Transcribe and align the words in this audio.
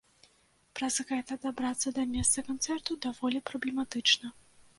Праз 0.77 0.95
гэта 1.09 1.37
дабрацца 1.43 1.93
да 1.99 2.07
месца 2.15 2.45
канцэрту 2.49 2.99
даволі 3.07 3.45
праблематычна. 3.53 4.35